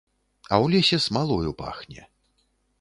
[0.47, 2.01] А ў лесе смалою пахне.